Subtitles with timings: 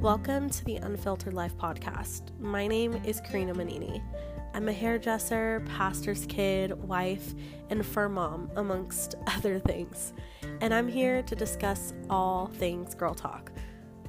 [0.00, 2.30] Welcome to the Unfiltered Life podcast.
[2.40, 4.02] My name is Karina Manini.
[4.54, 7.34] I'm a hairdresser, pastor's kid, wife,
[7.68, 10.14] and fur mom, amongst other things.
[10.62, 13.52] And I'm here to discuss all things girl talk.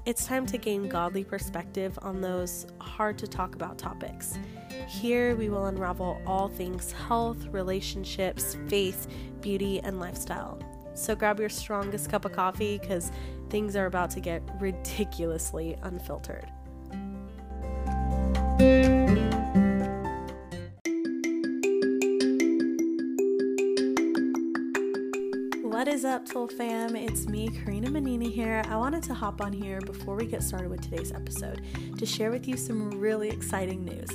[0.05, 4.39] It's time to gain godly perspective on those hard to talk about topics.
[4.87, 9.07] Here we will unravel all things health, relationships, faith,
[9.41, 10.57] beauty, and lifestyle.
[10.93, 13.11] So grab your strongest cup of coffee because
[13.49, 16.51] things are about to get ridiculously unfiltered.
[26.11, 26.93] Up, Toll fam?
[26.93, 28.61] It's me, Karina Manini here.
[28.68, 31.61] I wanted to hop on here before we get started with today's episode
[31.97, 34.09] to share with you some really exciting news.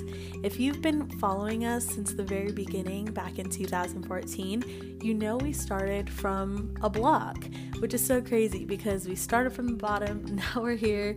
[0.45, 5.55] If you've been following us since the very beginning, back in 2014, you know we
[5.55, 7.47] started from a blog,
[7.79, 10.23] which is so crazy because we started from the bottom,
[10.55, 11.17] now we're here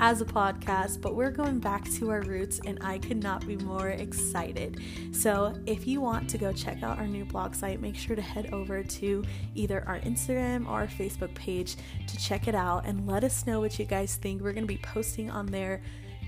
[0.00, 3.56] as a podcast, but we're going back to our roots, and I could not be
[3.56, 4.80] more excited.
[5.12, 8.22] So, if you want to go check out our new blog site, make sure to
[8.22, 11.76] head over to either our Instagram or our Facebook page
[12.06, 14.42] to check it out and let us know what you guys think.
[14.42, 15.82] We're going to be posting on there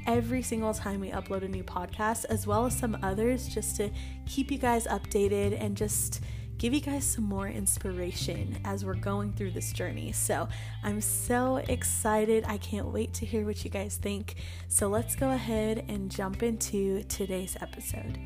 [0.06, 3.90] every single time we upload a new podcast, as well as some others, just to
[4.26, 6.20] keep you guys updated and just
[6.58, 10.12] give you guys some more inspiration as we're going through this journey.
[10.12, 10.48] So
[10.82, 12.44] I'm so excited.
[12.46, 14.36] I can't wait to hear what you guys think.
[14.68, 18.18] So let's go ahead and jump into today's episode.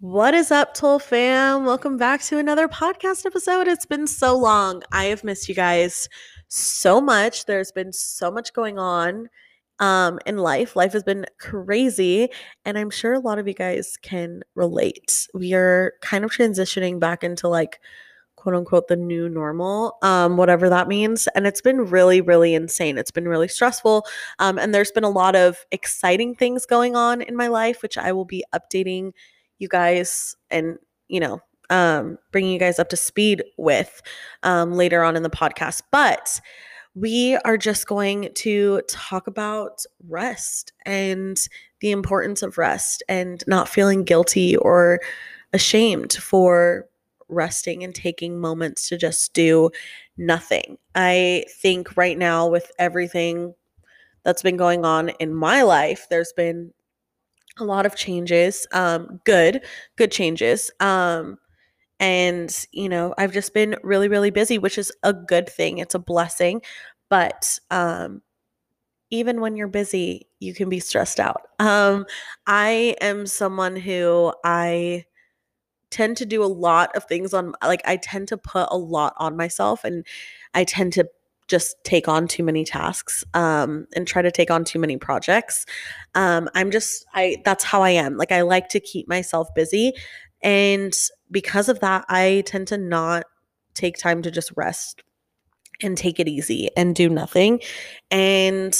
[0.00, 1.64] What is up, Toll fam?
[1.64, 3.68] Welcome back to another podcast episode.
[3.68, 4.82] It's been so long.
[4.92, 6.08] I have missed you guys
[6.48, 7.46] so much.
[7.46, 9.28] There's been so much going on
[9.80, 12.28] um in life life has been crazy
[12.64, 15.28] and i'm sure a lot of you guys can relate.
[15.34, 17.80] We are kind of transitioning back into like
[18.36, 22.98] quote unquote the new normal um whatever that means and it's been really really insane.
[22.98, 24.04] It's been really stressful
[24.38, 27.96] um and there's been a lot of exciting things going on in my life which
[27.98, 29.12] i will be updating
[29.58, 31.40] you guys and you know
[31.70, 34.02] um bringing you guys up to speed with
[34.42, 36.40] um later on in the podcast but
[36.94, 41.48] we are just going to talk about rest and
[41.80, 45.00] the importance of rest and not feeling guilty or
[45.52, 46.86] ashamed for
[47.28, 49.70] resting and taking moments to just do
[50.16, 50.78] nothing.
[50.94, 53.54] I think right now, with everything
[54.22, 56.72] that's been going on in my life, there's been
[57.58, 59.62] a lot of changes, um, good,
[59.96, 60.70] good changes.
[60.80, 61.38] Um,
[62.00, 65.78] and, you know, I've just been really, really busy, which is a good thing.
[65.78, 66.62] It's a blessing.
[67.08, 68.22] But um,
[69.10, 71.42] even when you're busy, you can be stressed out.
[71.60, 72.04] Um,
[72.46, 75.04] I am someone who I
[75.90, 79.14] tend to do a lot of things on, like, I tend to put a lot
[79.18, 80.06] on myself and
[80.54, 81.08] I tend to
[81.48, 85.66] just take on too many tasks um, and try to take on too many projects.
[86.14, 88.16] Um, I'm just, I, that's how I am.
[88.16, 89.92] Like, I like to keep myself busy.
[90.42, 90.94] And
[91.30, 93.24] because of that, I tend to not
[93.74, 95.02] take time to just rest
[95.82, 97.60] and take it easy and do nothing.
[98.10, 98.78] And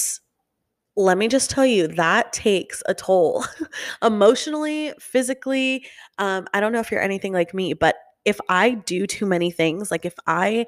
[0.97, 3.45] let me just tell you, that takes a toll
[4.03, 5.87] emotionally, physically.
[6.19, 9.51] Um, I don't know if you're anything like me, but if I do too many
[9.51, 10.67] things, like if I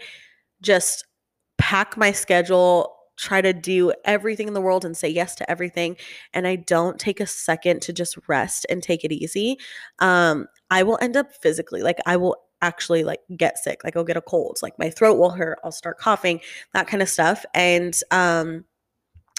[0.61, 1.05] just
[1.59, 5.97] pack my schedule try to do everything in the world and say yes to everything
[6.35, 9.59] and I don't take a second to just rest and take it easy,
[10.01, 14.03] um, I will end up physically like I will actually like get sick like i'll
[14.03, 16.41] get a cold like my throat will hurt i'll start coughing
[16.73, 18.65] that kind of stuff and um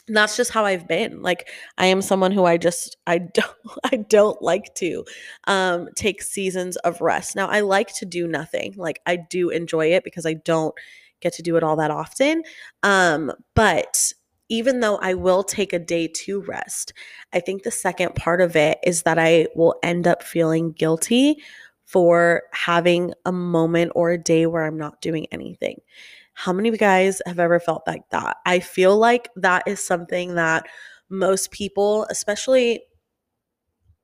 [0.07, 1.21] that's just how I've been.
[1.21, 5.05] Like I am someone who I just I don't I don't like to
[5.45, 7.35] um take seasons of rest.
[7.35, 8.73] Now I like to do nothing.
[8.77, 10.73] Like I do enjoy it because I don't
[11.21, 12.43] get to do it all that often.
[12.83, 14.13] Um but
[14.49, 16.93] even though I will take a day to rest,
[17.33, 21.37] I think the second part of it is that I will end up feeling guilty
[21.85, 25.79] for having a moment or a day where I'm not doing anything.
[26.33, 28.37] How many of you guys have ever felt like that?
[28.45, 30.67] I feel like that is something that
[31.09, 32.83] most people, especially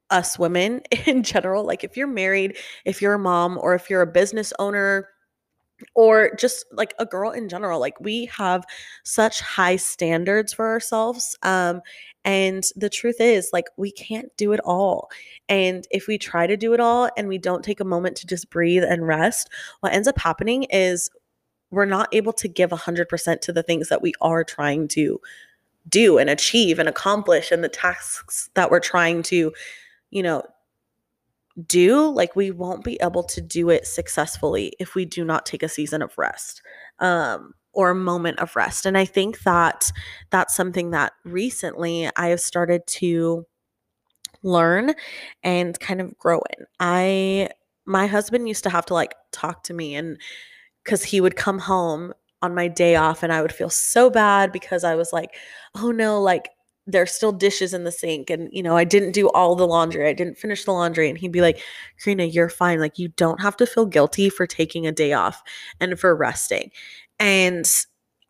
[0.10, 4.02] us women in general, like if you're married, if you're a mom, or if you're
[4.02, 5.10] a business owner,
[5.94, 8.64] or just like a girl in general like we have
[9.04, 11.82] such high standards for ourselves um
[12.26, 15.10] and the truth is like we can't do it all
[15.50, 18.28] and if we try to do it all and we don't take a moment to
[18.28, 19.50] just breathe and rest
[19.82, 21.10] what ends up happening is
[21.72, 25.20] we're not able to give 100% to the things that we are trying to
[25.90, 29.52] do and achieve and accomplish and the tasks that we're trying to
[30.12, 30.44] you know
[31.68, 35.64] do, like we won't be able to do it successfully if we do not take
[35.64, 36.62] a season of rest.
[37.00, 38.86] Um, or a moment of rest.
[38.86, 39.92] And I think that
[40.30, 43.46] that's something that recently I have started to
[44.44, 44.94] learn
[45.44, 46.66] and kind of grow in.
[46.80, 47.50] I
[47.86, 50.18] my husband used to have to like talk to me and
[50.86, 54.52] cuz he would come home on my day off and I would feel so bad
[54.52, 55.32] because I was like,
[55.76, 56.50] "Oh no, like
[56.86, 60.08] there's still dishes in the sink and you know, I didn't do all the laundry.
[60.08, 61.62] I didn't finish the laundry." And he'd be like,
[62.04, 62.80] "Karina, you're fine.
[62.80, 65.42] Like you don't have to feel guilty for taking a day off
[65.80, 66.72] and for resting."
[67.20, 67.66] And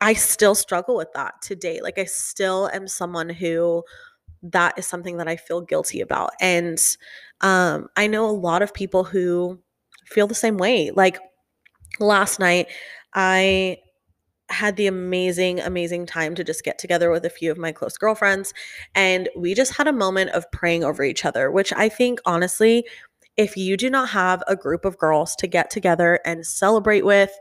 [0.01, 1.81] I still struggle with that today.
[1.81, 3.83] Like I still am someone who
[4.43, 6.31] that is something that I feel guilty about.
[6.41, 6.77] And
[7.41, 9.59] um, I know a lot of people who
[10.05, 10.91] feel the same way.
[10.91, 11.19] Like
[11.99, 12.67] last night,
[13.13, 13.77] I
[14.49, 17.97] had the amazing, amazing time to just get together with a few of my close
[17.97, 18.53] girlfriends.
[18.93, 22.85] And we just had a moment of praying over each other, which I think honestly,
[23.35, 27.31] if you do not have a group of girls to get together and celebrate with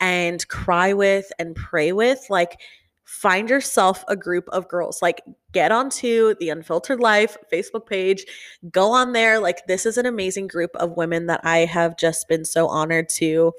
[0.00, 2.58] and cry with and pray with, like,
[3.04, 5.02] find yourself a group of girls.
[5.02, 5.20] Like,
[5.52, 8.24] get onto the Unfiltered Life Facebook page,
[8.70, 9.38] go on there.
[9.38, 13.10] Like, this is an amazing group of women that I have just been so honored
[13.10, 13.52] to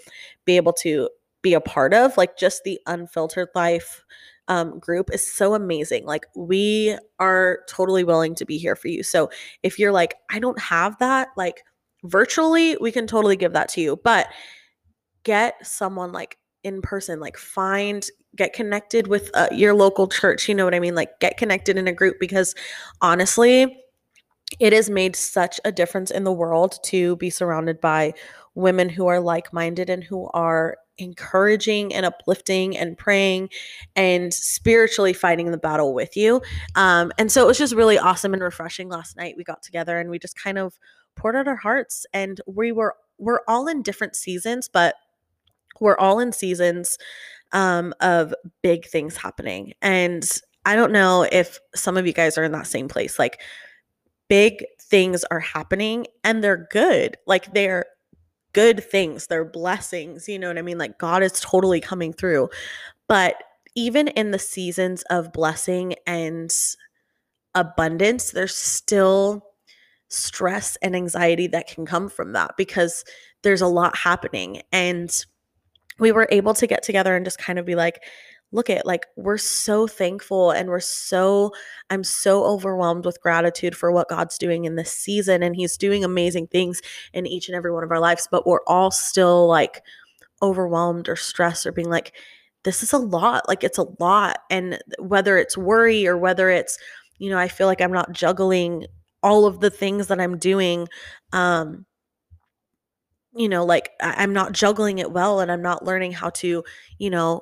[0.46, 1.10] be able to
[1.44, 2.18] be a part of.
[2.18, 4.04] Like, just the Unfiltered Life
[4.48, 6.06] um, group is so amazing.
[6.06, 9.04] Like, we are totally willing to be here for you.
[9.04, 9.30] So,
[9.62, 11.64] if you're like, I don't have that, like,
[12.04, 14.00] virtually, we can totally give that to you.
[14.04, 14.28] But
[15.24, 20.50] get someone like in person, like, find get connected with uh, your local church.
[20.50, 20.96] You know what I mean?
[20.96, 22.56] Like, get connected in a group because
[23.02, 23.80] honestly,
[24.60, 28.14] it has made such a difference in the world to be surrounded by
[28.56, 33.50] women who are like minded and who are encouraging and uplifting and praying
[33.96, 36.42] and spiritually fighting the battle with you.
[36.76, 39.36] Um, and so it was just really awesome and refreshing last night.
[39.38, 40.78] We got together and we just kind of
[41.16, 44.96] poured out our hearts and we were we're all in different seasons, but
[45.80, 46.98] we're all in seasons
[47.52, 49.74] um, of big things happening.
[49.82, 50.30] And
[50.66, 53.20] I don't know if some of you guys are in that same place.
[53.20, 53.42] Like,
[54.28, 57.18] big things are happening and they're good.
[57.28, 57.86] Like, they're
[58.54, 60.30] good things, they're blessings.
[60.30, 60.78] You know what I mean?
[60.78, 62.50] Like, God is totally coming through.
[63.08, 63.36] But
[63.76, 66.54] even in the seasons of blessing and
[67.56, 69.46] abundance, there's still
[70.10, 73.04] stress and anxiety that can come from that because
[73.42, 74.62] there's a lot happening.
[74.72, 75.12] And
[76.00, 78.04] we were able to get together and just kind of be like,
[78.54, 81.52] look at like we're so thankful and we're so
[81.90, 86.04] I'm so overwhelmed with gratitude for what God's doing in this season and he's doing
[86.06, 86.82] amazing things
[87.14, 89.84] in each and every one of our lives but we're all still like
[90.42, 92.14] overwhelmed or stressed or being like
[92.64, 96.78] this is a lot like it's a lot and whether it's worry or whether it's
[97.20, 98.86] you know I feel like I'm not juggling
[99.24, 100.88] all of the things that I'm doing
[101.34, 101.86] um
[103.36, 106.64] you know, like I- am not juggling it well and I'm not learning how to,
[107.00, 107.42] you know,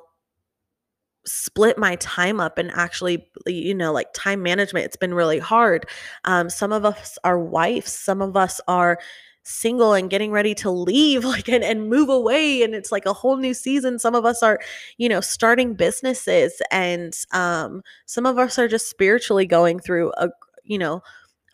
[1.24, 5.86] split my time up and actually you know like time management it's been really hard.
[6.24, 8.98] Um some of us are wives some of us are
[9.44, 13.12] single and getting ready to leave like and, and move away and it's like a
[13.12, 13.98] whole new season.
[13.98, 14.60] Some of us are
[14.98, 20.28] you know starting businesses and um some of us are just spiritually going through a
[20.64, 21.02] you know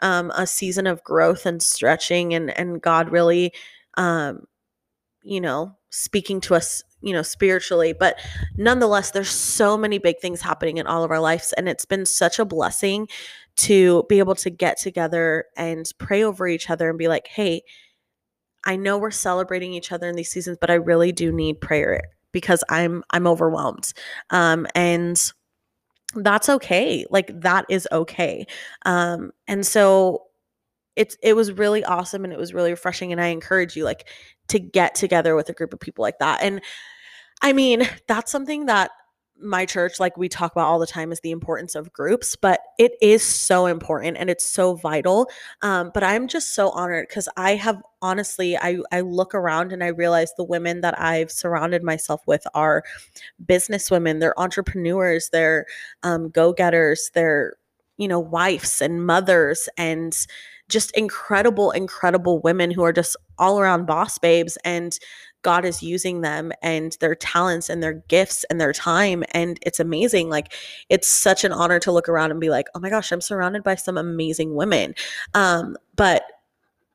[0.00, 3.52] um a season of growth and stretching and and god really
[3.96, 4.44] um,
[5.22, 7.92] you know, speaking to us, you know, spiritually.
[7.92, 8.18] But
[8.56, 11.52] nonetheless, there's so many big things happening in all of our lives.
[11.56, 13.08] And it's been such a blessing
[13.56, 17.62] to be able to get together and pray over each other and be like, hey,
[18.64, 22.02] I know we're celebrating each other in these seasons, but I really do need prayer
[22.32, 23.92] because I'm I'm overwhelmed.
[24.30, 25.20] Um, and
[26.14, 27.04] that's okay.
[27.10, 28.46] Like that is okay.
[28.84, 30.27] Um, and so
[30.98, 34.08] it's it was really awesome and it was really refreshing and I encourage you like
[34.48, 36.42] to get together with a group of people like that.
[36.42, 36.60] And
[37.40, 38.90] I mean, that's something that
[39.40, 42.58] my church like we talk about all the time is the importance of groups but
[42.76, 45.30] it is so important and it's so vital
[45.62, 49.84] um, but i'm just so honored because i have honestly i i look around and
[49.84, 52.82] i realize the women that i've surrounded myself with are
[53.46, 55.66] business women they're entrepreneurs they're
[56.02, 57.54] um, go-getters they're
[57.96, 60.26] you know wives and mothers and
[60.68, 64.98] just incredible, incredible women who are just all around boss babes and
[65.42, 69.24] God is using them and their talents and their gifts and their time.
[69.32, 70.28] And it's amazing.
[70.28, 70.52] Like,
[70.88, 73.62] it's such an honor to look around and be like, oh my gosh, I'm surrounded
[73.62, 74.94] by some amazing women.
[75.34, 76.24] Um, but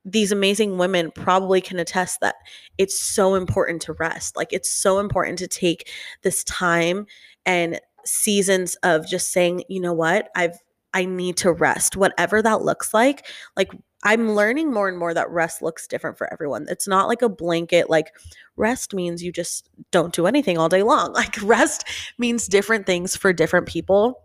[0.05, 2.35] these amazing women probably can attest that
[2.77, 4.35] it's so important to rest.
[4.35, 5.89] Like, it's so important to take
[6.23, 7.05] this time
[7.45, 10.57] and seasons of just saying, you know what, I've
[10.93, 13.25] I need to rest, whatever that looks like.
[13.55, 13.71] Like,
[14.03, 16.65] I'm learning more and more that rest looks different for everyone.
[16.69, 18.13] It's not like a blanket, like
[18.57, 21.13] rest means you just don't do anything all day long.
[21.23, 21.85] Like rest
[22.17, 24.21] means different things for different people.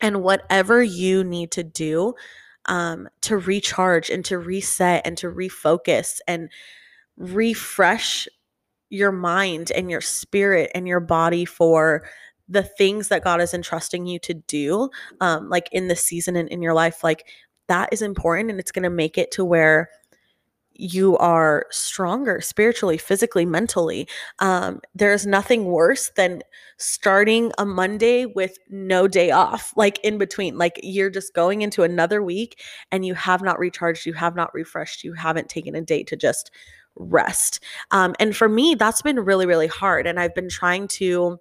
[0.00, 2.14] And whatever you need to do
[2.66, 6.48] um, to recharge and to reset and to refocus and
[7.16, 8.26] refresh
[8.88, 12.04] your mind and your spirit and your body for
[12.54, 14.88] the things that God is entrusting you to do,
[15.20, 17.26] um, like in the season and in your life, like
[17.68, 19.90] that is important and it's going to make it to where
[20.76, 24.08] you are stronger spiritually, physically, mentally.
[24.40, 26.42] Um, there's nothing worse than
[26.78, 30.58] starting a Monday with no day off, like in between.
[30.58, 34.52] Like you're just going into another week and you have not recharged, you have not
[34.52, 36.50] refreshed, you haven't taken a day to just
[36.96, 37.60] rest.
[37.90, 40.06] Um, and for me, that's been really, really hard.
[40.06, 41.38] And I've been trying to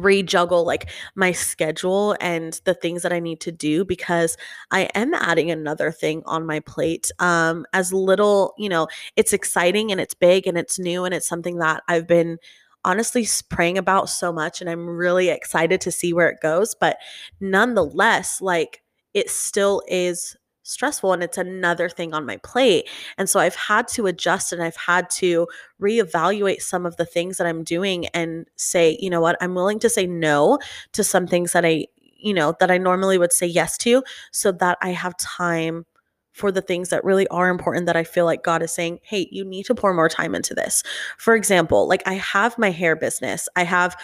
[0.00, 4.36] rejuggle like my schedule and the things that I need to do because
[4.70, 7.10] I am adding another thing on my plate.
[7.18, 11.28] Um as little, you know, it's exciting and it's big and it's new and it's
[11.28, 12.38] something that I've been
[12.84, 16.98] honestly praying about so much and I'm really excited to see where it goes, but
[17.40, 18.82] nonetheless, like
[19.14, 22.88] it still is stressful and it's another thing on my plate.
[23.16, 25.46] And so I've had to adjust and I've had to
[25.80, 29.78] reevaluate some of the things that I'm doing and say, you know what, I'm willing
[29.80, 30.58] to say no
[30.92, 34.02] to some things that I, you know, that I normally would say yes to
[34.32, 35.84] so that I have time
[36.32, 39.28] for the things that really are important that I feel like God is saying, hey,
[39.30, 40.82] you need to pour more time into this.
[41.16, 43.96] For example, like I have my hair business, I have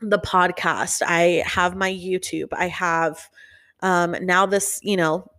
[0.00, 3.30] the podcast, I have my YouTube, I have
[3.82, 5.30] um, now this, you know,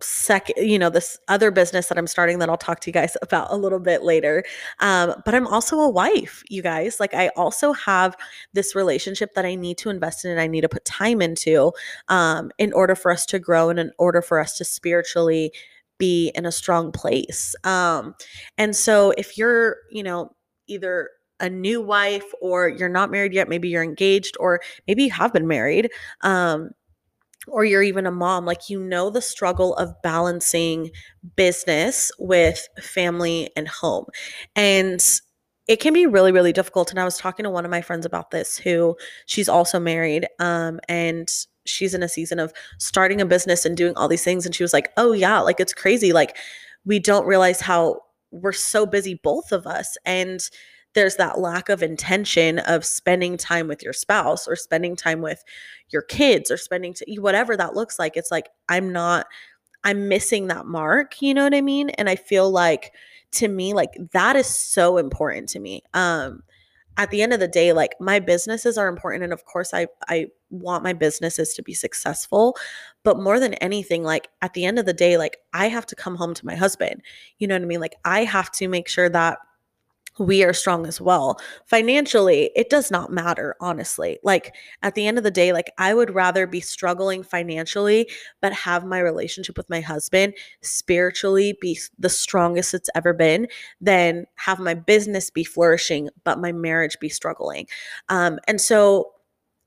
[0.00, 3.16] second, you know, this other business that I'm starting that I'll talk to you guys
[3.22, 4.44] about a little bit later.
[4.80, 7.00] Um, but I'm also a wife, you guys.
[7.00, 8.16] Like I also have
[8.52, 11.72] this relationship that I need to invest in and I need to put time into
[12.08, 15.52] um, in order for us to grow and in order for us to spiritually
[15.98, 17.54] be in a strong place.
[17.64, 18.14] Um,
[18.58, 20.34] and so if you're, you know,
[20.66, 21.08] either
[21.40, 25.32] a new wife or you're not married yet, maybe you're engaged or maybe you have
[25.32, 25.90] been married.
[26.22, 26.70] Um,
[27.46, 30.90] or you're even a mom, like you know the struggle of balancing
[31.36, 34.06] business with family and home.
[34.54, 35.02] And
[35.68, 36.90] it can be really, really difficult.
[36.90, 40.26] And I was talking to one of my friends about this who she's also married.
[40.38, 41.28] Um, and
[41.64, 44.46] she's in a season of starting a business and doing all these things.
[44.46, 46.12] And she was like, Oh, yeah, like it's crazy.
[46.12, 46.36] Like
[46.84, 48.00] we don't realize how
[48.30, 49.96] we're so busy, both of us.
[50.04, 50.40] And
[50.96, 55.44] there's that lack of intention of spending time with your spouse or spending time with
[55.90, 59.26] your kids or spending whatever that looks like it's like i'm not
[59.84, 61.90] i'm missing that mark you know what i mean?
[61.90, 62.92] And i feel like
[63.32, 65.82] to me like that is so important to me.
[65.94, 66.42] Um
[66.98, 69.86] at the end of the day like my businesses are important and of course i
[70.08, 72.56] i want my businesses to be successful
[73.02, 75.94] but more than anything like at the end of the day like i have to
[75.94, 77.02] come home to my husband
[77.38, 77.80] you know what i mean?
[77.80, 79.38] Like i have to make sure that
[80.18, 81.38] we are strong as well.
[81.66, 84.18] Financially, it does not matter, honestly.
[84.22, 88.08] Like at the end of the day, like I would rather be struggling financially,
[88.40, 93.48] but have my relationship with my husband spiritually be the strongest it's ever been
[93.80, 97.66] than have my business be flourishing, but my marriage be struggling.
[98.08, 99.12] Um, and so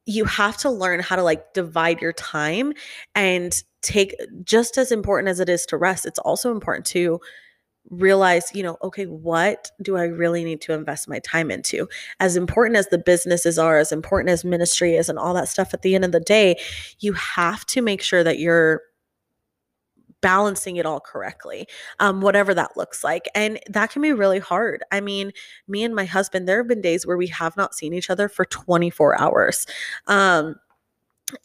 [0.05, 2.73] you have to learn how to like divide your time
[3.13, 7.19] and take just as important as it is to rest, it's also important to
[7.89, 11.87] realize, you know, okay, what do I really need to invest my time into?
[12.19, 15.73] As important as the businesses are, as important as ministry is, and all that stuff,
[15.73, 16.59] at the end of the day,
[16.99, 18.81] you have to make sure that you're
[20.21, 21.67] balancing it all correctly,
[21.99, 23.29] um, whatever that looks like.
[23.33, 24.83] And that can be really hard.
[24.91, 25.31] I mean,
[25.67, 28.27] me and my husband, there have been days where we have not seen each other
[28.27, 29.65] for 24 hours.
[30.07, 30.55] Um,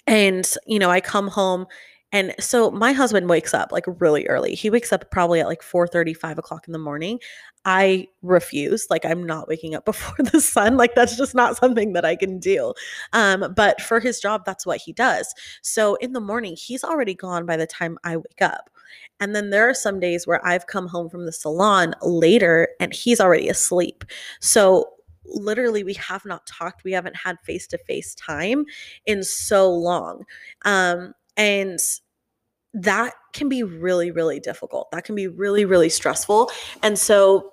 [0.07, 1.67] and, you know, I come home
[2.14, 4.54] and so my husband wakes up like really early.
[4.54, 7.18] He wakes up probably at like 4 30, 5 o'clock in the morning.
[7.64, 8.87] I refuse.
[8.88, 10.76] Like I'm not waking up before the sun.
[10.76, 12.73] Like that's just not something that I can do.
[13.12, 15.35] Um, but for his job, that's what he does.
[15.62, 18.71] So in the morning, he's already gone by the time I wake up.
[19.18, 22.94] And then there are some days where I've come home from the salon later and
[22.94, 24.04] he's already asleep.
[24.40, 24.90] So
[25.25, 28.66] literally we have not talked we haven't had face to face time
[29.06, 30.23] in so long
[30.66, 31.78] um and
[32.75, 34.90] that can be really, really difficult.
[34.90, 36.50] That can be really, really stressful.
[36.83, 37.52] And so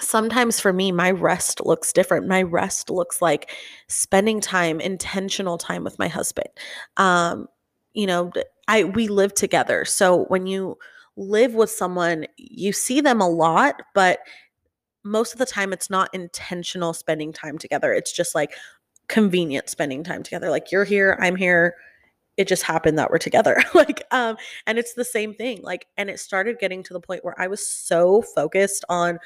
[0.00, 2.26] sometimes for me, my rest looks different.
[2.26, 3.50] My rest looks like
[3.88, 6.48] spending time, intentional time with my husband.
[6.96, 7.48] Um,
[7.92, 8.32] you know,
[8.66, 9.84] I we live together.
[9.84, 10.78] So when you
[11.16, 14.20] live with someone, you see them a lot, but
[15.04, 17.92] most of the time it's not intentional spending time together.
[17.92, 18.52] It's just like
[19.08, 20.50] convenient spending time together.
[20.50, 21.76] Like you're here, I'm here,
[22.36, 23.62] it just happened that we're together.
[23.74, 24.36] Like um
[24.66, 27.48] and it's the same thing like and it started getting to the point where i
[27.48, 29.18] was so focused on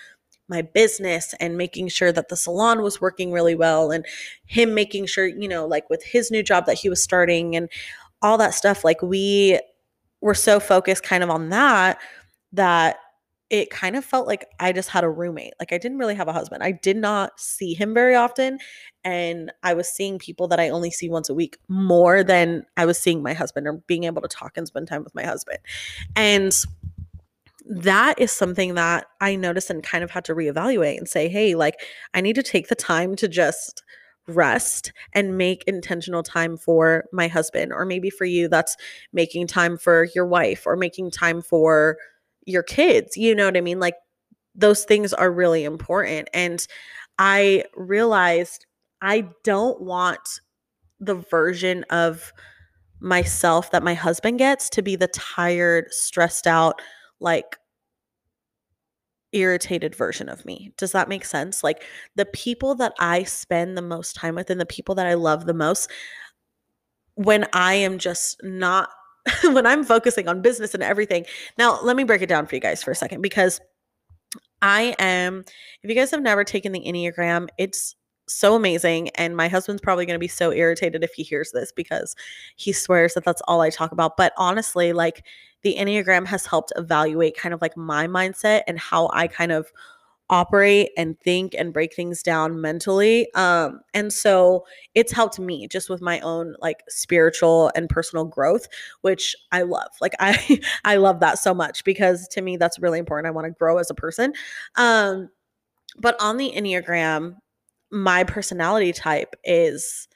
[0.48, 4.06] my business and making sure that the salon was working really well and
[4.46, 7.68] him making sure you know like with his new job that he was starting and
[8.22, 9.60] all that stuff like we
[10.22, 11.98] were so focused kind of on that
[12.52, 12.96] that
[13.50, 15.54] it kind of felt like I just had a roommate.
[15.58, 16.62] Like I didn't really have a husband.
[16.62, 18.58] I did not see him very often.
[19.04, 22.84] And I was seeing people that I only see once a week more than I
[22.84, 25.58] was seeing my husband or being able to talk and spend time with my husband.
[26.14, 26.52] And
[27.70, 31.54] that is something that I noticed and kind of had to reevaluate and say, hey,
[31.54, 31.76] like
[32.12, 33.82] I need to take the time to just
[34.26, 37.72] rest and make intentional time for my husband.
[37.72, 38.76] Or maybe for you, that's
[39.12, 41.96] making time for your wife or making time for
[42.48, 43.16] your kids.
[43.16, 43.78] You know what I mean?
[43.78, 43.94] Like
[44.54, 46.28] those things are really important.
[46.32, 46.66] And
[47.18, 48.66] I realized
[49.02, 50.40] I don't want
[50.98, 52.32] the version of
[53.00, 56.80] myself that my husband gets to be the tired, stressed out,
[57.20, 57.56] like
[59.32, 60.72] irritated version of me.
[60.78, 61.62] Does that make sense?
[61.62, 61.84] Like
[62.16, 65.44] the people that I spend the most time with and the people that I love
[65.46, 65.90] the most,
[67.14, 68.88] when I am just not
[69.44, 71.24] when I'm focusing on business and everything.
[71.56, 73.60] Now, let me break it down for you guys for a second because
[74.62, 75.44] I am,
[75.82, 77.94] if you guys have never taken the Enneagram, it's
[78.26, 79.08] so amazing.
[79.10, 82.14] And my husband's probably going to be so irritated if he hears this because
[82.56, 84.16] he swears that that's all I talk about.
[84.16, 85.24] But honestly, like
[85.62, 89.72] the Enneagram has helped evaluate kind of like my mindset and how I kind of
[90.30, 95.88] operate and think and break things down mentally um and so it's helped me just
[95.88, 98.66] with my own like spiritual and personal growth
[99.00, 102.98] which i love like i i love that so much because to me that's really
[102.98, 104.32] important i want to grow as a person
[104.76, 105.28] um
[105.98, 107.34] but on the enneagram
[107.90, 110.08] my personality type is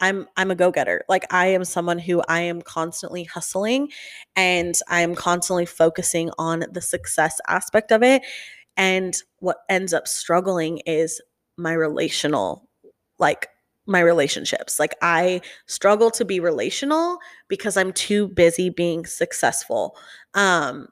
[0.00, 1.04] I'm I'm a go-getter.
[1.08, 3.88] Like I am someone who I am constantly hustling
[4.34, 8.22] and I am constantly focusing on the success aspect of it
[8.76, 11.20] and what ends up struggling is
[11.56, 12.68] my relational,
[13.18, 13.48] like
[13.86, 14.78] my relationships.
[14.78, 17.18] Like I struggle to be relational
[17.48, 19.96] because I'm too busy being successful.
[20.34, 20.88] Um,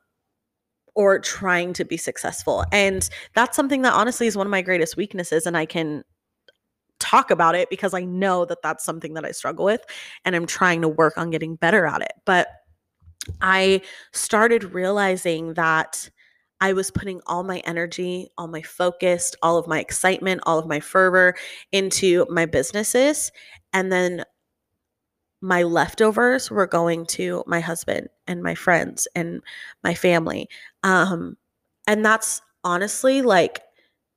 [0.96, 2.64] or trying to be successful.
[2.72, 5.46] And that's something that honestly is one of my greatest weaknesses.
[5.46, 6.02] And I can
[6.98, 9.82] talk about it because I know that that's something that I struggle with
[10.24, 12.12] and I'm trying to work on getting better at it.
[12.26, 12.48] But
[13.40, 16.10] I started realizing that
[16.60, 20.66] I was putting all my energy, all my focus, all of my excitement, all of
[20.66, 21.34] my fervor
[21.72, 23.32] into my businesses.
[23.72, 24.24] And then
[25.40, 29.40] my leftovers were going to my husband and my friends and
[29.82, 30.48] my family.
[30.82, 31.36] Um,
[31.86, 33.62] and that's honestly like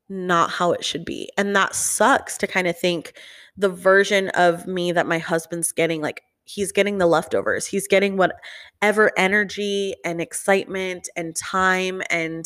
[0.09, 1.29] not how it should be.
[1.37, 3.13] And that sucks to kind of think
[3.55, 7.65] the version of me that my husband's getting, like he's getting the leftovers.
[7.65, 12.45] He's getting whatever energy and excitement and time and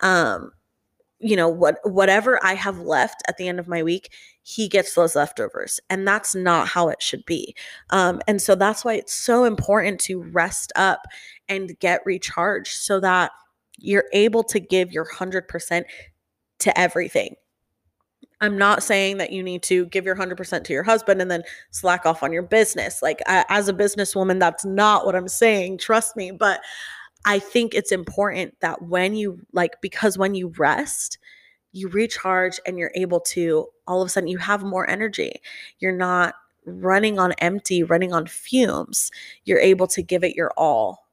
[0.00, 0.50] um
[1.20, 4.94] you know what whatever I have left at the end of my week, he gets
[4.94, 5.80] those leftovers.
[5.90, 7.54] And that's not how it should be.
[7.90, 11.02] Um and so that's why it's so important to rest up
[11.48, 13.32] and get recharged so that
[13.78, 15.84] you're able to give your 100%
[16.60, 17.34] to everything
[18.44, 21.42] I'm not saying that you need to give your 100% to your husband and then
[21.70, 23.02] slack off on your business.
[23.02, 25.78] Like, I, as a businesswoman, that's not what I'm saying.
[25.78, 26.30] Trust me.
[26.30, 26.60] But
[27.24, 31.18] I think it's important that when you, like, because when you rest,
[31.72, 35.40] you recharge and you're able to, all of a sudden, you have more energy.
[35.78, 36.34] You're not
[36.66, 39.10] running on empty, running on fumes.
[39.44, 41.03] You're able to give it your all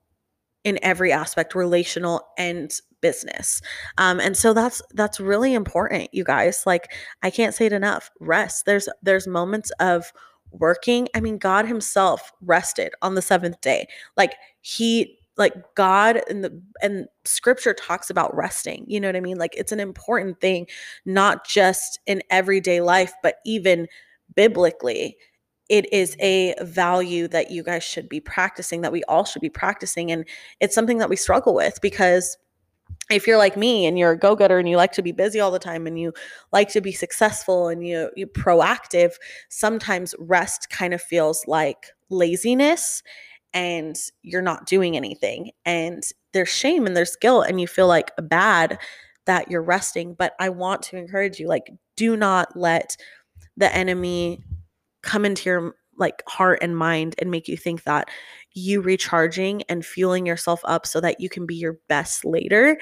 [0.63, 2.71] in every aspect, relational and
[3.01, 3.61] business.
[3.97, 6.93] Um, and so that's that's really important you guys like
[7.23, 8.65] i can't say it enough rest.
[8.65, 10.13] There's there's moments of
[10.51, 13.87] working i mean god himself rested on the seventh day.
[14.17, 19.21] Like he like god and the and scripture talks about resting you know what i
[19.21, 19.37] mean?
[19.37, 20.67] Like it's an important thing
[21.05, 23.87] not just in everyday life but even
[24.35, 25.17] biblically
[25.71, 29.49] it is a value that you guys should be practicing that we all should be
[29.49, 30.27] practicing and
[30.59, 32.37] it's something that we struggle with because
[33.09, 35.49] if you're like me and you're a go-getter and you like to be busy all
[35.49, 36.13] the time and you
[36.51, 39.13] like to be successful and you you proactive
[39.49, 43.01] sometimes rest kind of feels like laziness
[43.53, 45.51] and you're not doing anything.
[45.65, 46.03] And
[46.33, 48.79] there's shame and there's guilt and you feel like bad
[49.25, 52.97] that you're resting but i want to encourage you like do not let
[53.57, 54.43] the enemy
[55.01, 58.09] come into your like heart and mind and make you think that
[58.53, 62.79] you recharging and fueling yourself up so that you can be your best later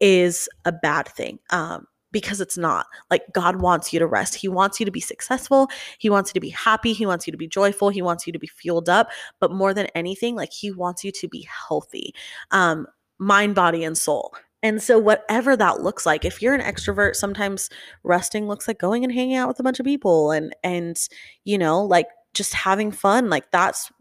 [0.00, 1.38] is a bad thing.
[1.50, 2.86] Um, because it's not.
[3.10, 4.34] Like God wants you to rest.
[4.34, 5.68] He wants you to be successful.
[5.98, 6.94] He wants you to be happy.
[6.94, 7.90] He wants you to be joyful.
[7.90, 9.10] He wants you to be fueled up.
[9.38, 12.14] But more than anything, like He wants you to be healthy,
[12.52, 12.86] um,
[13.18, 14.34] mind, body, and soul.
[14.66, 17.70] And so, whatever that looks like, if you're an extrovert, sometimes
[18.02, 20.96] resting looks like going and hanging out with a bunch of people and, and,
[21.44, 23.30] you know, like just having fun.
[23.30, 23.92] Like that's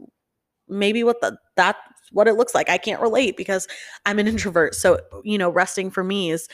[0.67, 1.77] maybe what the, that's
[2.11, 2.67] what it looks like.
[2.67, 3.67] I can't relate because
[4.07, 4.73] I'm an introvert.
[4.73, 6.47] So, you know, resting for me is,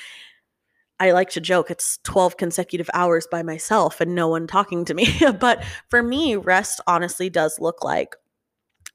[1.00, 4.94] I like to joke it's 12 consecutive hours by myself and no one talking to
[4.94, 5.08] me.
[5.40, 8.18] but for me, rest honestly does look like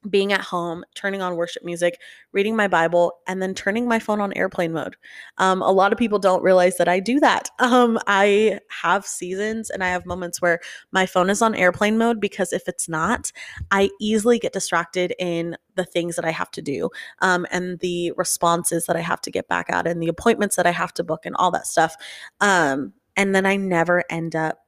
[0.09, 1.99] being at home, turning on worship music,
[2.31, 4.95] reading my Bible, and then turning my phone on airplane mode.
[5.37, 7.49] Um, a lot of people don't realize that I do that.
[7.67, 10.61] Um, I have seasons and I have moments where
[10.93, 13.31] my phone is on airplane mode because if it's not,
[13.71, 16.89] I easily get distracted in the things that I have to do
[17.19, 20.65] um, and the responses that I have to get back at and the appointments that
[20.65, 21.95] I have to book and all that stuff.
[22.39, 24.59] Um, and then I never end up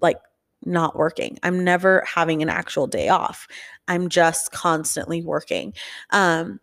[0.00, 0.16] like
[0.64, 1.38] not working.
[1.42, 3.48] I'm never having an actual day off.
[3.88, 5.74] I'm just constantly working.
[6.10, 6.60] Um,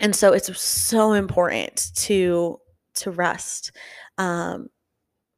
[0.00, 2.58] and so it's so important to
[2.94, 3.72] to rest
[4.18, 4.68] um,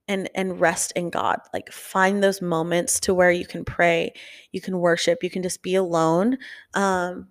[0.09, 1.41] and and rest in God.
[1.53, 4.13] Like find those moments to where you can pray,
[4.53, 6.39] you can worship, you can just be alone.
[6.75, 7.29] Um,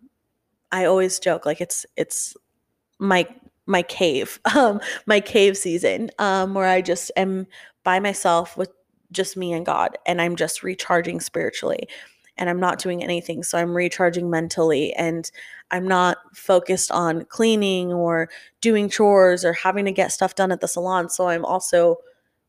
[0.71, 2.35] I always joke like it's it's
[2.99, 3.27] my
[3.65, 7.47] my cave, um, my cave season, um, where I just am
[7.83, 8.69] by myself with
[9.13, 11.87] just me and God, and I'm just recharging spiritually
[12.37, 13.43] and I'm not doing anything.
[13.43, 15.29] So I'm recharging mentally and
[15.71, 18.29] I'm not focused on cleaning or
[18.61, 21.09] doing chores or having to get stuff done at the salon.
[21.09, 21.97] So I'm also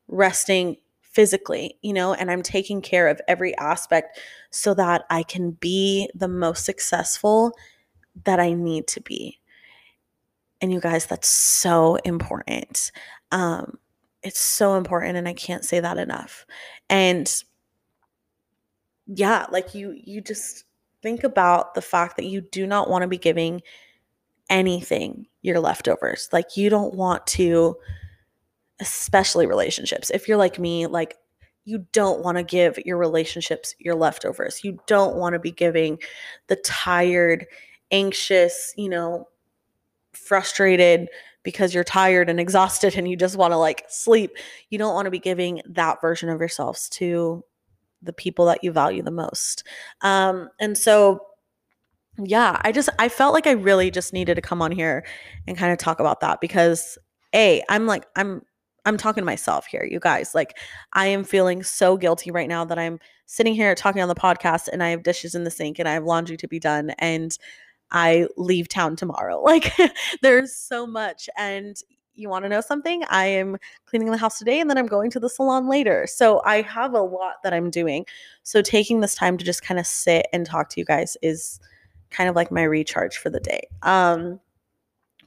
[0.07, 5.51] resting physically, you know, and I'm taking care of every aspect so that I can
[5.51, 7.53] be the most successful
[8.25, 9.39] that I need to be.
[10.61, 12.91] And you guys, that's so important.
[13.31, 13.77] Um,
[14.25, 16.47] it's so important and I can't say that enough.
[16.89, 17.31] And
[19.05, 20.65] yeah, like you you just
[21.03, 23.61] think about the fact that you do not want to be giving
[24.49, 26.27] anything your leftovers.
[26.33, 27.77] Like you don't want to
[28.79, 30.09] especially relationships.
[30.09, 31.15] If you're like me, like
[31.63, 34.63] you don't want to give your relationships your leftovers.
[34.63, 35.99] You don't want to be giving
[36.47, 37.45] the tired,
[37.91, 39.27] anxious, you know,
[40.25, 41.07] frustrated
[41.43, 44.31] because you're tired and exhausted and you just want to like sleep.
[44.69, 47.43] You don't want to be giving that version of yourselves to
[48.01, 49.63] the people that you value the most.
[50.01, 51.21] Um, and so,
[52.17, 55.05] yeah, I just, I felt like I really just needed to come on here
[55.47, 56.97] and kind of talk about that because,
[57.33, 58.41] A, I'm like, I'm,
[58.85, 60.33] I'm talking to myself here, you guys.
[60.33, 60.57] Like,
[60.93, 64.67] I am feeling so guilty right now that I'm sitting here talking on the podcast
[64.71, 66.91] and I have dishes in the sink and I have laundry to be done.
[66.99, 67.37] And
[67.91, 69.41] I leave town tomorrow.
[69.45, 69.73] Like
[70.21, 71.29] there's so much.
[71.37, 71.77] And
[72.15, 73.03] you want to know something?
[73.09, 76.07] I am cleaning the house today and then I'm going to the salon later.
[76.07, 78.05] So I have a lot that I'm doing.
[78.43, 81.59] So taking this time to just kind of sit and talk to you guys is
[82.09, 83.67] kind of like my recharge for the day.
[83.83, 84.39] Um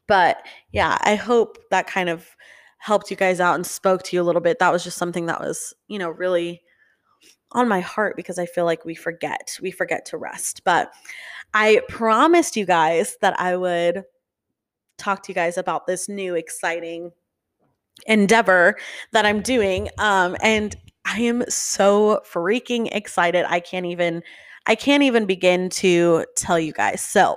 [0.07, 0.38] but
[0.73, 2.35] yeah, I hope that kind of
[2.79, 4.59] helped you guys out and spoke to you a little bit.
[4.59, 6.62] That was just something that was, you know, really
[7.53, 9.59] on my heart because I feel like we forget.
[9.61, 10.62] We forget to rest.
[10.64, 10.92] But
[11.54, 14.04] I promised you guys that I would
[14.98, 17.12] talk to you guys about this new exciting
[18.06, 18.76] endeavor
[19.12, 19.88] that I'm doing.
[19.98, 23.44] Um, and I am so freaking excited.
[23.48, 24.22] I can't even
[24.66, 27.00] I can't even begin to tell you guys.
[27.00, 27.37] So,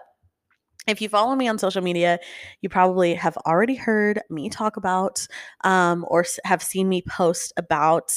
[0.88, 2.20] if you follow me on social media,
[2.62, 5.26] you probably have already heard me talk about
[5.64, 8.12] um, or have seen me post about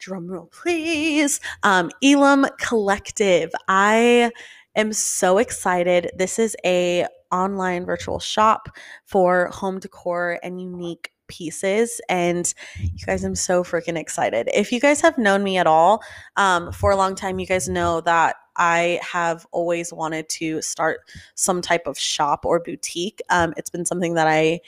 [0.00, 4.30] drumroll please um, elam collective i
[4.78, 6.10] am so excited.
[6.16, 8.68] This is a online virtual shop
[9.04, 14.48] for home decor and unique pieces and you guys i'm so freaking excited.
[14.54, 16.02] If you guys have known me at all
[16.36, 21.00] um, for a long time you guys know that i have always wanted to start
[21.34, 23.20] some type of shop or boutique.
[23.28, 24.60] Um, it's been something that i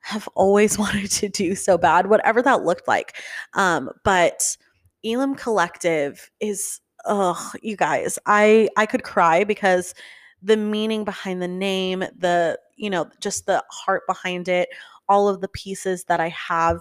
[0.00, 3.14] have always wanted to do so bad whatever that looked like.
[3.54, 4.56] Um, but
[5.04, 9.94] elam collective is oh, you guys, I I could cry because
[10.42, 14.68] the meaning behind the name, the you know, just the heart behind it,
[15.08, 16.80] all of the pieces that I have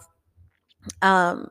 [1.01, 1.47] um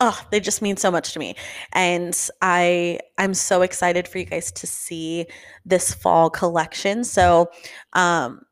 [0.00, 1.34] oh they just mean so much to me.
[1.72, 5.26] And i i'm so excited for you guys to see
[5.64, 7.04] this fall collection.
[7.04, 7.50] So
[7.92, 8.42] um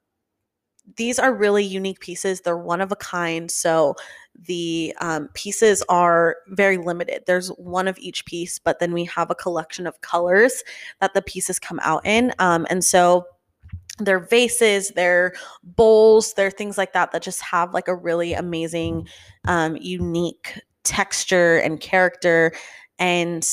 [0.97, 2.41] these are really unique pieces.
[2.41, 3.51] They're one of a kind.
[3.51, 3.95] So
[4.46, 7.24] the um, pieces are very limited.
[7.27, 10.62] There's one of each piece, but then we have a collection of colors
[11.01, 12.33] that the pieces come out in.
[12.38, 13.27] Um, and so
[13.98, 19.09] their vases, their bowls, their things like that that just have like a really amazing,
[19.46, 22.53] um, unique texture and character.
[22.98, 23.46] And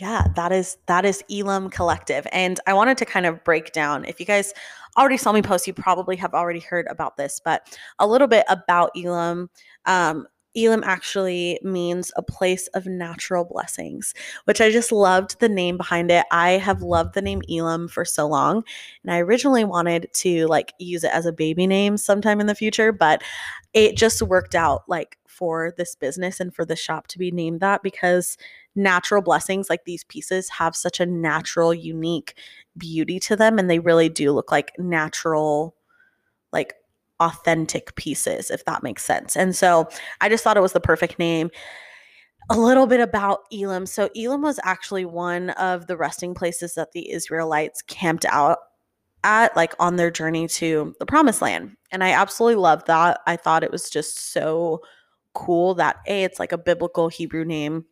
[0.00, 2.26] yeah, that is that is Elam Collective.
[2.32, 4.04] And I wanted to kind of break down.
[4.04, 4.52] If you guys
[4.96, 8.44] already saw me post, you probably have already heard about this, but a little bit
[8.48, 9.50] about Elam.
[9.86, 15.76] Um, Elam actually means a place of natural blessings, which I just loved the name
[15.76, 16.24] behind it.
[16.32, 18.64] I have loved the name Elam for so long,
[19.02, 22.54] and I originally wanted to like use it as a baby name sometime in the
[22.54, 23.22] future, but
[23.74, 27.60] it just worked out like for this business and for the shop to be named
[27.60, 28.36] that because
[28.74, 32.34] natural blessings like these pieces have such a natural, unique
[32.76, 35.74] beauty to them and they really do look like natural
[36.52, 36.74] like
[37.20, 39.36] authentic pieces, if that makes sense.
[39.36, 39.88] And so
[40.20, 41.50] I just thought it was the perfect name.
[42.50, 43.84] A little bit about Elam.
[43.84, 48.58] So, Elam was actually one of the resting places that the Israelites camped out
[49.22, 51.76] at, like on their journey to the promised land.
[51.90, 53.20] And I absolutely loved that.
[53.26, 54.80] I thought it was just so
[55.34, 57.84] cool that A, it's like a biblical Hebrew name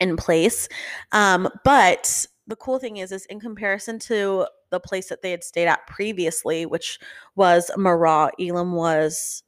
[0.00, 0.68] in place.
[1.12, 5.44] Um, but the cool thing is, is in comparison to the place that they had
[5.44, 6.98] stayed at previously, which
[7.34, 9.42] was Marah, Elam was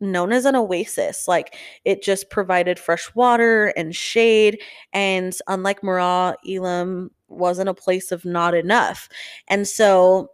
[0.00, 1.26] known as an oasis.
[1.28, 4.60] Like it just provided fresh water and shade.
[4.92, 9.08] And unlike Marah, Elam wasn't a place of not enough.
[9.48, 10.28] And so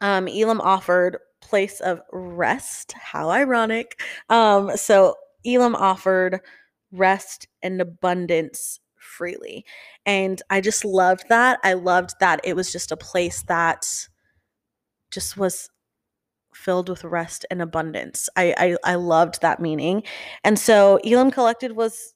[0.00, 2.92] um, Elam offered place of rest.
[2.92, 4.00] How ironic.
[4.28, 6.40] Um, so Elam offered
[6.92, 9.64] rest and abundance freely.
[10.04, 11.58] And I just loved that.
[11.64, 13.86] I loved that it was just a place that
[15.10, 15.70] just was
[16.54, 18.28] filled with rest and abundance.
[18.36, 20.02] I, I I loved that meaning.
[20.42, 22.14] And so Elam Collective was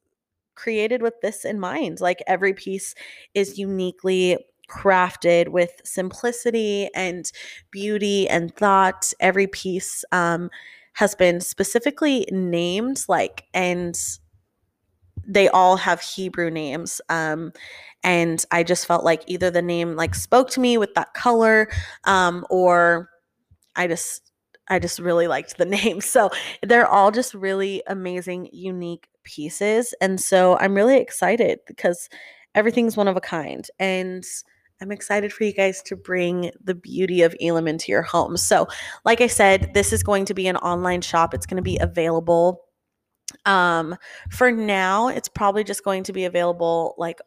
[0.55, 2.01] created with this in mind.
[2.01, 2.95] Like every piece
[3.35, 4.39] is uniquely
[4.71, 7.31] crafted with simplicity and
[7.71, 9.13] beauty and thought.
[9.21, 10.51] Every piece um,
[10.95, 13.99] has been specifically named, like, and
[15.31, 17.01] they all have Hebrew names.
[17.09, 17.53] Um,
[18.03, 21.69] and I just felt like either the name like spoke to me with that color,
[22.05, 23.11] um, or
[23.77, 24.33] I just
[24.69, 26.01] I just really liked the name.
[26.01, 26.31] So
[26.63, 29.95] they're all just really amazing, unique pieces.
[30.01, 32.09] And so I'm really excited because
[32.55, 33.67] everything's one of a kind.
[33.79, 34.25] And
[34.81, 38.39] I'm excited for you guys to bring the beauty of Elam into your home.
[38.39, 38.67] So,
[39.05, 41.35] like I said, this is going to be an online shop.
[41.35, 42.63] It's going to be available
[43.47, 43.97] um,
[44.31, 47.21] for now, it's probably just going to be available like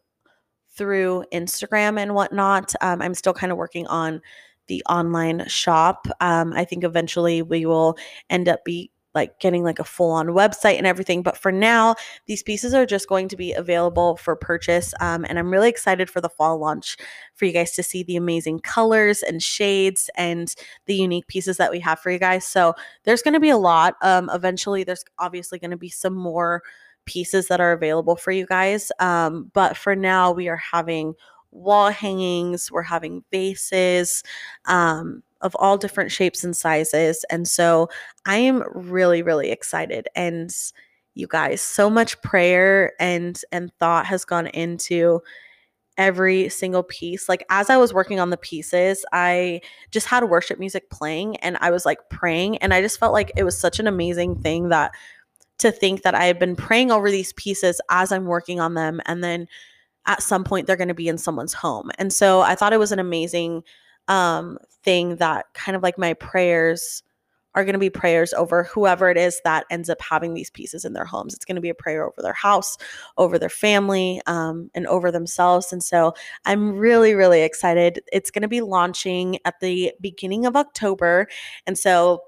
[0.71, 2.73] through Instagram and whatnot.
[2.81, 4.21] Um, I'm still kind of working on
[4.67, 6.07] the online shop.
[6.21, 7.97] Um, I think eventually we will
[8.29, 11.21] end up be like getting like a full on website and everything.
[11.21, 11.95] But for now,
[12.25, 14.93] these pieces are just going to be available for purchase.
[14.99, 16.97] Um, and I'm really excited for the fall launch
[17.35, 20.53] for you guys to see the amazing colors and shades and
[20.85, 22.45] the unique pieces that we have for you guys.
[22.45, 22.73] So
[23.03, 23.95] there's going to be a lot.
[24.01, 26.63] Um, eventually, there's obviously going to be some more
[27.05, 28.91] pieces that are available for you guys.
[28.99, 31.15] Um, but for now, we are having
[31.53, 34.23] wall hangings, we're having vases.
[34.65, 37.25] Um, of all different shapes and sizes.
[37.29, 37.89] And so
[38.25, 40.07] I am really, really excited.
[40.15, 40.55] And
[41.15, 45.21] you guys, so much prayer and and thought has gone into
[45.97, 47.29] every single piece.
[47.29, 49.61] Like as I was working on the pieces, I
[49.91, 53.31] just had worship music playing and I was like praying and I just felt like
[53.37, 54.91] it was such an amazing thing that
[55.59, 59.01] to think that I had been praying over these pieces as I'm working on them
[59.05, 59.47] and then
[60.05, 61.89] at some point they're going to be in someone's home.
[61.97, 63.63] And so I thought it was an amazing
[64.07, 67.03] um, thing that kind of like my prayers
[67.55, 70.85] are going to be prayers over whoever it is that ends up having these pieces
[70.85, 71.33] in their homes.
[71.33, 72.77] It's going to be a prayer over their house,
[73.17, 75.71] over their family, um, and over themselves.
[75.71, 76.13] And so
[76.45, 78.01] I'm really, really excited.
[78.11, 81.27] It's going to be launching at the beginning of October.
[81.67, 82.23] And so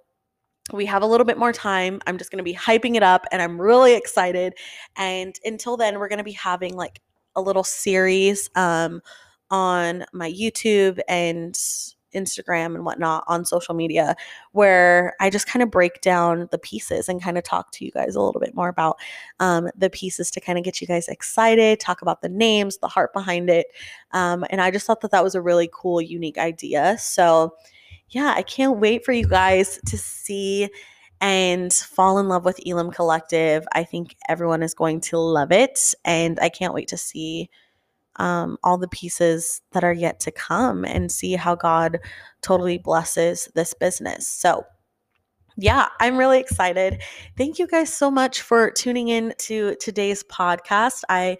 [0.71, 2.01] we have a little bit more time.
[2.05, 4.53] I'm just going to be hyping it up and I'm really excited.
[4.95, 7.01] And until then, we're going to be having like
[7.35, 9.01] a little series um,
[9.49, 11.57] on my YouTube and
[12.15, 14.15] Instagram and whatnot on social media
[14.53, 17.91] where I just kind of break down the pieces and kind of talk to you
[17.91, 18.97] guys a little bit more about
[19.39, 22.87] um, the pieces to kind of get you guys excited, talk about the names, the
[22.87, 23.67] heart behind it.
[24.11, 26.97] Um, and I just thought that that was a really cool, unique idea.
[26.97, 27.55] So,
[28.09, 30.69] yeah, I can't wait for you guys to see
[31.21, 33.65] and fall in love with Elam Collective.
[33.73, 35.93] I think everyone is going to love it.
[36.03, 37.49] And I can't wait to see
[38.17, 41.99] um, all the pieces that are yet to come and see how God
[42.41, 44.27] totally blesses this business.
[44.27, 44.65] So,
[45.57, 47.01] yeah, I'm really excited.
[47.37, 51.03] Thank you guys so much for tuning in to today's podcast.
[51.09, 51.37] I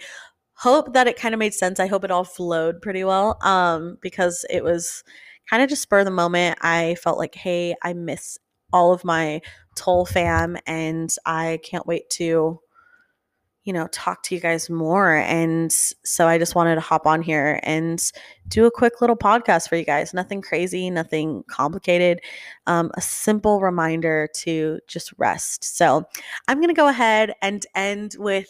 [0.54, 1.80] hope that it kind of made sense.
[1.80, 5.04] I hope it all flowed pretty well um, because it was
[5.50, 8.38] kind of just spur of the moment, I felt like, hey, I miss
[8.76, 9.42] all of my
[9.76, 12.60] Toll fam and I can't wait to
[13.66, 15.16] you know, talk to you guys more.
[15.16, 18.00] And so I just wanted to hop on here and
[18.48, 20.14] do a quick little podcast for you guys.
[20.14, 22.22] Nothing crazy, nothing complicated,
[22.68, 25.64] um, a simple reminder to just rest.
[25.64, 26.04] So
[26.48, 28.48] I'm to go ahead and end with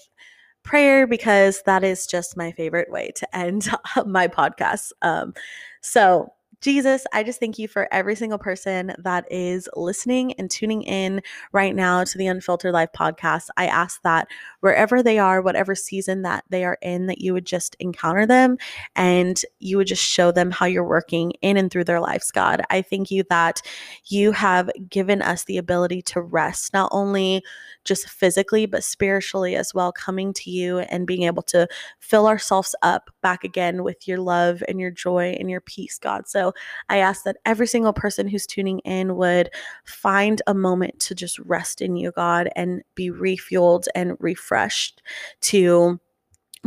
[0.64, 3.70] prayer because that is just my favorite way to end
[4.06, 4.92] my podcast.
[5.02, 5.34] Um,
[5.80, 6.34] so
[6.65, 11.21] Jesus, I just thank you for every single person that is listening and tuning in
[11.51, 13.49] right now to the Unfiltered Life podcast.
[13.56, 14.28] I ask that
[14.62, 18.58] wherever they are, whatever season that they are in, that you would just encounter them
[18.95, 22.63] and you would just show them how you're working in and through their lives, God.
[22.71, 23.62] I thank you that
[24.08, 27.43] you have given us the ability to rest, not only
[27.84, 31.67] just physically, but spiritually as well, coming to you and being able to
[31.99, 36.28] fill ourselves up back again with your love and your joy and your peace, God.
[36.28, 36.55] So
[36.89, 39.50] I ask that every single person who's tuning in would
[39.86, 45.02] find a moment to just rest in you, God, and be refueled and refreshed
[45.41, 46.00] to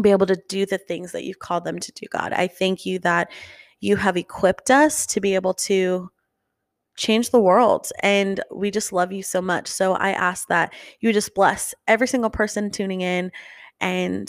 [0.01, 2.33] be able to do the things that you've called them to do, God.
[2.33, 3.31] I thank you that
[3.81, 6.11] you have equipped us to be able to
[6.97, 7.89] change the world.
[8.01, 9.69] And we just love you so much.
[9.69, 13.31] So I ask that you just bless every single person tuning in
[13.81, 14.29] and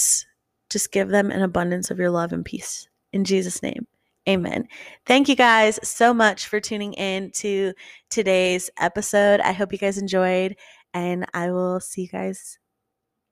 [0.69, 2.87] just give them an abundance of your love and peace.
[3.11, 3.87] In Jesus' name,
[4.29, 4.67] amen.
[5.05, 7.73] Thank you guys so much for tuning in to
[8.09, 9.39] today's episode.
[9.41, 10.55] I hope you guys enjoyed,
[10.93, 12.57] and I will see you guys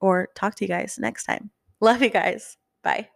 [0.00, 1.50] or talk to you guys next time.
[1.80, 2.56] Love you guys.
[2.82, 3.08] Bye.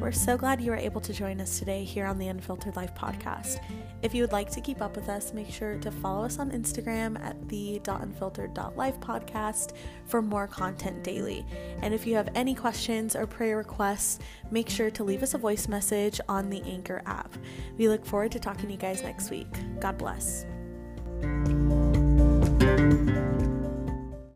[0.00, 2.94] We're so glad you were able to join us today here on the Unfiltered Life
[2.94, 3.58] podcast.
[4.04, 6.50] If you would like to keep up with us, make sure to follow us on
[6.50, 9.72] Instagram at the the.unfiltered.life podcast
[10.06, 11.46] for more content daily.
[11.82, 14.18] And if you have any questions or prayer requests,
[14.50, 17.34] make sure to leave us a voice message on the Anchor app.
[17.78, 19.48] We look forward to talking to you guys next week.
[19.80, 20.44] God bless.